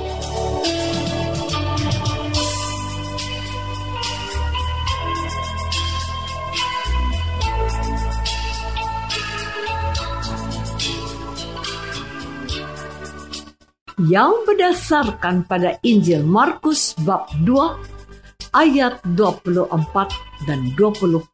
[13.99, 21.31] Yang berdasarkan pada Injil Markus bab 2 ayat 24 dan 28.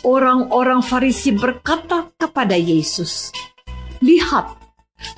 [0.00, 3.28] Orang-orang Farisi berkata kepada Yesus,
[4.00, 4.56] "Lihat,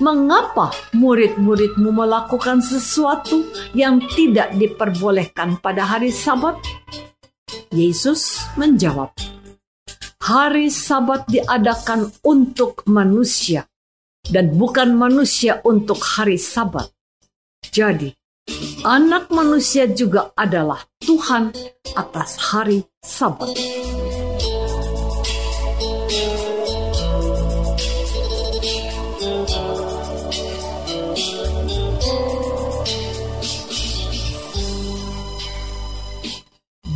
[0.03, 6.59] mengapa murid-muridmu melakukan sesuatu yang tidak diperbolehkan pada hari Sabat?"
[7.71, 9.15] Yesus menjawab,
[10.19, 13.72] "Hari Sabat diadakan untuk manusia."
[14.29, 16.91] Dan bukan manusia untuk hari Sabat.
[17.73, 18.13] Jadi,
[18.83, 21.55] Anak manusia juga adalah Tuhan
[21.95, 23.55] atas hari Sabat.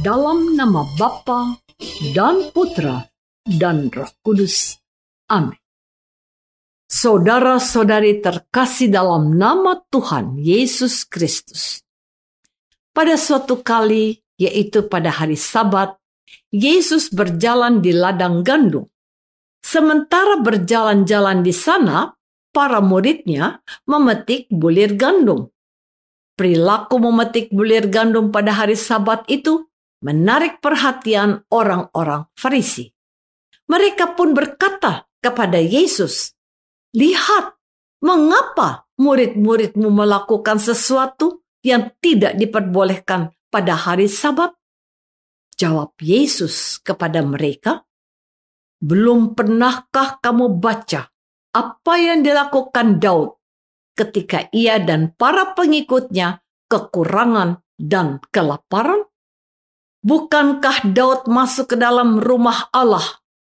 [0.04, 1.64] Dalam nama Bapa
[2.12, 3.08] dan Putra
[3.48, 4.76] dan Roh Kudus.
[5.32, 5.67] Amin.
[6.88, 11.84] Saudara-saudari terkasih dalam nama Tuhan Yesus Kristus.
[12.96, 16.00] Pada suatu kali, yaitu pada hari Sabat,
[16.48, 18.88] Yesus berjalan di ladang gandum.
[19.60, 22.16] Sementara berjalan-jalan di sana,
[22.56, 25.52] para muridnya memetik bulir gandum.
[26.40, 29.68] Perilaku memetik bulir gandum pada hari Sabat itu
[30.00, 32.96] menarik perhatian orang-orang Farisi.
[33.68, 36.37] Mereka pun berkata kepada Yesus,
[36.98, 37.54] Lihat,
[38.02, 44.58] mengapa murid-muridmu melakukan sesuatu yang tidak diperbolehkan pada hari Sabat?
[45.62, 47.86] Jawab Yesus kepada mereka,
[48.82, 51.14] "Belum pernahkah kamu baca
[51.54, 53.38] apa yang dilakukan Daud
[53.94, 59.06] ketika ia dan para pengikutnya kekurangan dan kelaparan?
[60.02, 63.06] Bukankah Daud masuk ke dalam rumah Allah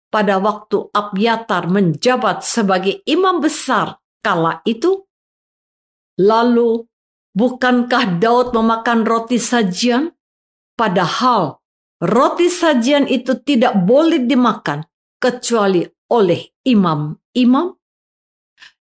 [0.08, 5.04] pada waktu Abyatar menjabat sebagai imam besar kala itu?
[6.18, 6.82] Lalu,
[7.36, 10.10] bukankah Daud memakan roti sajian?
[10.74, 11.58] Padahal
[12.02, 14.82] roti sajian itu tidak boleh dimakan
[15.20, 17.66] kecuali oleh imam-imam?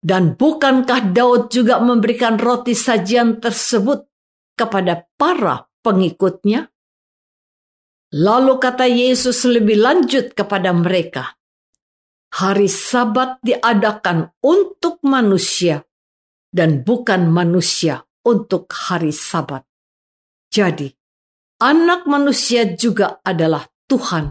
[0.05, 4.05] Dan bukankah Daud juga memberikan roti sajian tersebut
[4.53, 6.74] kepada para pengikutnya?
[8.15, 11.35] Lalu kata Yesus lebih lanjut kepada mereka,
[12.39, 15.83] Hari Sabat diadakan untuk manusia
[16.47, 19.67] dan bukan manusia untuk hari Sabat.
[20.47, 20.87] Jadi,
[21.59, 24.31] anak manusia juga adalah Tuhan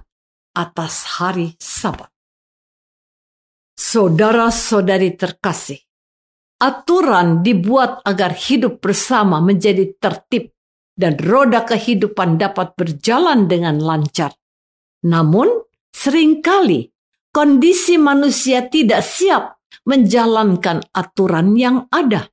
[0.55, 2.07] atas hari Sabat.
[3.75, 5.83] Saudara-saudari terkasih,
[6.63, 10.52] aturan dibuat agar hidup bersama menjadi tertib
[10.93, 14.33] dan roda kehidupan dapat berjalan dengan lancar.
[15.03, 15.49] Namun,
[15.89, 16.93] sering kali
[17.33, 19.57] kondisi manusia tidak siap
[19.89, 22.29] menjalankan aturan yang ada.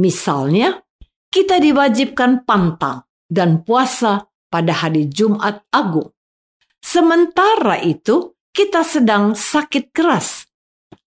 [0.00, 0.80] Misalnya,
[1.28, 6.10] kita diwajibkan pantang dan puasa pada hari Jumat Agung.
[6.80, 10.48] Sementara itu, kita sedang sakit keras,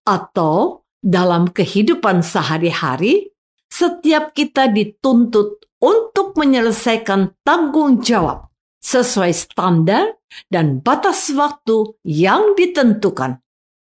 [0.06, 3.34] atau dalam kehidupan sehari-hari,
[3.66, 8.48] setiap kita dituntut untuk menyelesaikan tanggung jawab
[8.80, 13.42] sesuai standar dan batas waktu yang ditentukan.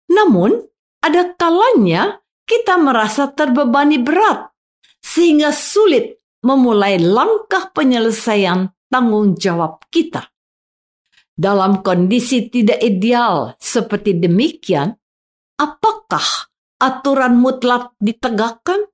[0.07, 0.63] Namun,
[1.03, 4.55] ada kalanya kita merasa terbebani berat,
[5.03, 10.31] sehingga sulit memulai langkah penyelesaian tanggung jawab kita.
[11.37, 14.97] Dalam kondisi tidak ideal seperti demikian,
[15.61, 16.49] apakah
[16.81, 18.89] aturan mutlak ditegakkan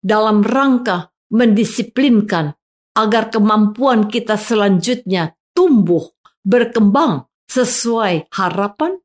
[0.00, 2.54] dalam rangka mendisiplinkan
[2.94, 6.10] agar kemampuan kita selanjutnya tumbuh
[6.42, 8.98] berkembang sesuai harapan?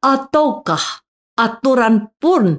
[0.00, 1.04] Ataukah
[1.36, 2.56] aturan pun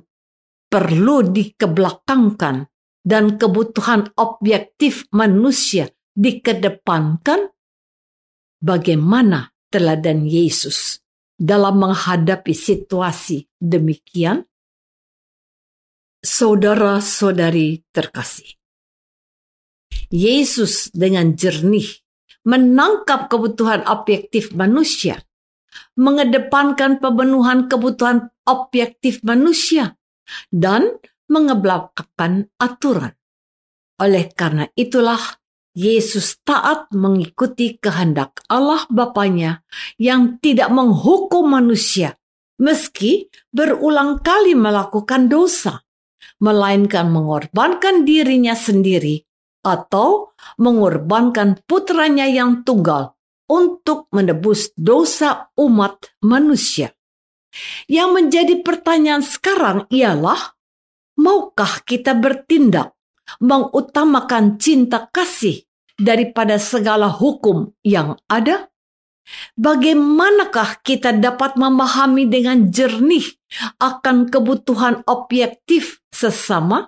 [0.69, 2.69] perlu dikebelakangkan
[3.01, 7.49] dan kebutuhan objektif manusia dikedepankan?
[8.57, 11.01] Bagaimana teladan Yesus
[11.37, 14.45] dalam menghadapi situasi demikian?
[16.17, 18.57] Saudara-saudari terkasih,
[20.07, 21.99] Yesus dengan jernih
[22.47, 25.19] menangkap kebutuhan objektif manusia,
[25.99, 29.99] mengedepankan pemenuhan kebutuhan objektif manusia,
[30.47, 30.95] dan
[31.27, 33.11] mengebelakangkan aturan.
[33.99, 35.19] Oleh karena itulah
[35.75, 39.67] Yesus taat mengikuti kehendak Allah Bapaknya
[39.99, 42.15] yang tidak menghukum manusia
[42.57, 45.83] meski berulang kali melakukan dosa,
[46.39, 49.26] melainkan mengorbankan dirinya sendiri
[49.67, 53.19] atau mengorbankan putranya yang tunggal
[53.51, 56.95] untuk menebus dosa umat manusia.
[57.87, 60.55] Yang menjadi pertanyaan sekarang ialah,
[61.17, 62.93] maukah kita bertindak
[63.43, 65.65] mengutamakan cinta kasih
[65.97, 68.69] daripada segala hukum yang ada?
[69.59, 73.27] Bagaimanakah kita dapat memahami dengan jernih
[73.75, 76.87] akan kebutuhan objektif sesama?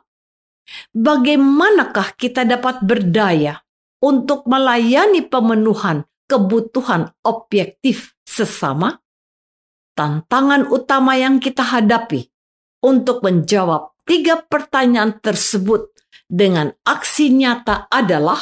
[0.93, 3.61] Bagaimanakah kita dapat berdaya
[3.99, 9.01] untuk melayani pemenuhan kebutuhan objektif sesama?
[9.97, 12.29] Tantangan utama yang kita hadapi
[12.85, 15.91] untuk menjawab tiga pertanyaan tersebut
[16.29, 18.39] dengan aksi nyata adalah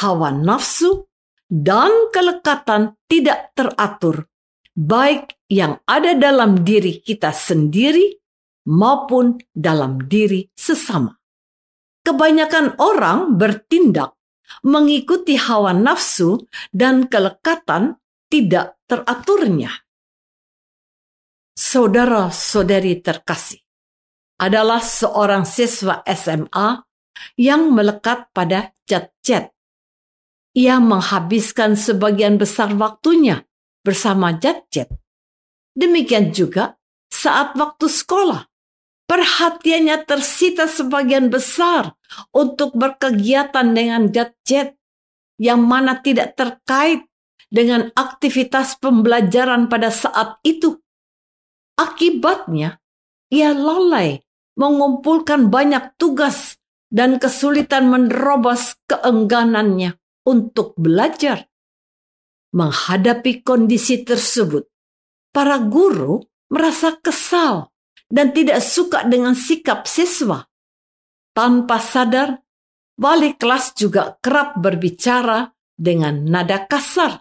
[0.00, 1.06] hawa nafsu,
[1.46, 4.26] dan kelekatan tidak teratur,
[4.74, 8.18] baik yang ada dalam diri kita sendiri
[8.66, 11.14] maupun dalam diri sesama.
[12.06, 14.14] Kebanyakan orang bertindak
[14.62, 17.98] mengikuti hawa nafsu dan kelekatan
[18.30, 19.74] tidak teraturnya.
[21.58, 23.58] Saudara-saudari terkasih,
[24.38, 26.86] adalah seorang siswa SMA
[27.34, 29.56] yang melekat pada cat-cat
[30.56, 33.44] ia menghabiskan sebagian besar waktunya
[33.84, 34.88] bersama Jatjet.
[35.76, 36.80] Demikian juga
[37.12, 38.48] saat waktu sekolah.
[39.06, 41.94] Perhatiannya tersita sebagian besar
[42.34, 44.74] untuk berkegiatan dengan Jatjet
[45.38, 47.06] yang mana tidak terkait
[47.46, 50.82] dengan aktivitas pembelajaran pada saat itu.
[51.78, 52.82] Akibatnya,
[53.30, 54.26] ia lalai
[54.58, 56.58] mengumpulkan banyak tugas
[56.90, 59.94] dan kesulitan menerobos keengganannya
[60.26, 61.46] untuk belajar.
[62.56, 64.66] Menghadapi kondisi tersebut,
[65.30, 67.68] para guru merasa kesal
[68.06, 70.46] dan tidak suka dengan sikap siswa.
[71.36, 72.40] Tanpa sadar,
[72.96, 77.20] wali kelas juga kerap berbicara dengan nada kasar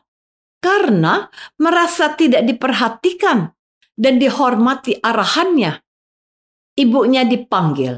[0.63, 1.27] karena
[1.59, 3.51] merasa tidak diperhatikan
[3.93, 5.83] dan dihormati arahannya.
[6.75, 7.95] Ibunya dipanggil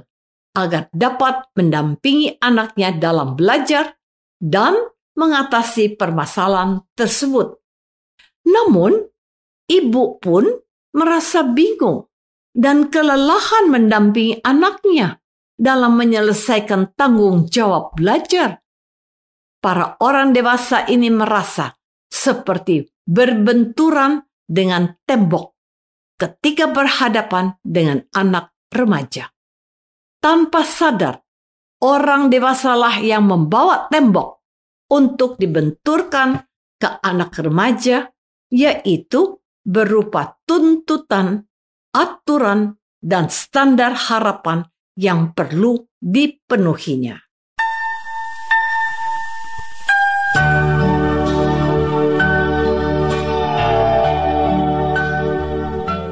[0.57, 3.93] agar dapat mendampingi anaknya dalam belajar
[4.41, 4.73] dan
[5.17, 7.57] mengatasi permasalahan tersebut.
[8.45, 9.05] Namun,
[9.69, 10.45] ibu pun
[10.93, 12.06] merasa bingung
[12.57, 15.21] dan kelelahan mendampingi anaknya
[15.53, 18.65] dalam menyelesaikan tanggung jawab belajar.
[19.61, 21.77] Para orang dewasa ini merasa
[22.09, 25.53] seperti berbenturan dengan tembok
[26.17, 29.29] ketika berhadapan dengan anak remaja.
[30.17, 31.21] Tanpa sadar,
[31.85, 34.41] orang dewasalah yang membawa tembok
[34.89, 36.41] untuk dibenturkan
[36.81, 38.09] ke anak remaja,
[38.49, 41.45] yaitu berupa tuntutan,
[41.93, 44.65] aturan, dan standar harapan
[44.97, 47.21] yang perlu dipenuhinya.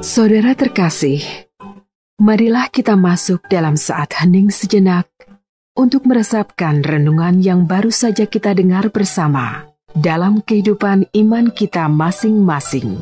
[0.06, 1.20] Saudara terkasih,
[2.22, 5.12] marilah kita masuk dalam saat hening sejenak
[5.76, 12.96] untuk meresapkan renungan yang baru saja kita dengar bersama dalam kehidupan iman kita masing-masing.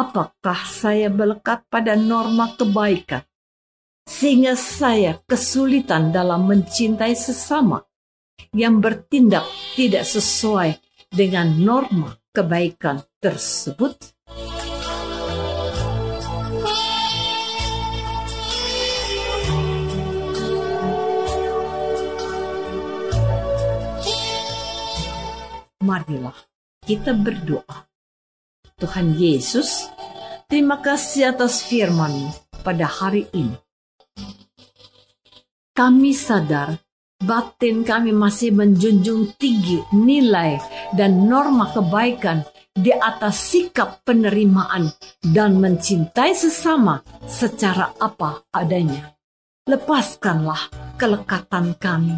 [0.00, 3.20] Apakah saya melekat pada norma kebaikan
[4.08, 7.84] sehingga saya kesulitan dalam mencintai sesama
[8.56, 9.44] yang bertindak
[9.76, 10.80] tidak sesuai
[11.12, 14.16] dengan norma kebaikan tersebut?
[25.84, 26.40] Marilah
[26.88, 27.89] kita berdoa.
[28.80, 29.92] Tuhan Yesus,
[30.48, 32.32] terima kasih atas firman
[32.64, 33.52] pada hari ini.
[35.76, 36.80] Kami sadar
[37.20, 40.56] batin kami masih menjunjung tinggi nilai
[40.96, 42.40] dan norma kebaikan
[42.72, 44.88] di atas sikap penerimaan
[45.20, 49.12] dan mencintai sesama secara apa adanya.
[49.68, 52.16] Lepaskanlah kelekatan kami.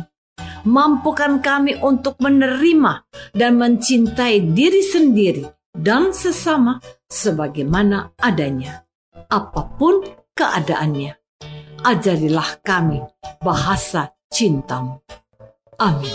[0.62, 3.02] Mampukan kami untuk menerima
[3.34, 5.42] dan mencintai diri sendiri
[5.76, 8.84] dan sesama sebagaimana adanya.
[9.32, 10.04] Apa pun
[10.36, 11.16] keadaannya.
[11.82, 13.02] Ajarilah kami
[13.42, 15.02] bahasa cintamu.
[15.82, 16.14] Amin.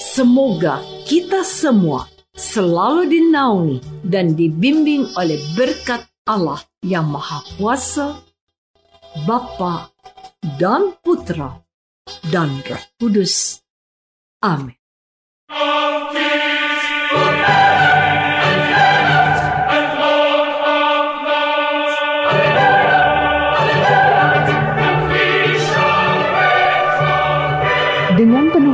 [0.00, 8.16] Semoga kita semua selalu dinaungi dan dibimbing oleh berkat Allah yang Maha Kuasa,
[9.28, 9.92] Bapa
[10.56, 11.60] dan Putra
[12.32, 13.60] dan Roh Kudus.
[14.40, 14.78] Amin.
[15.50, 16.49] Dengan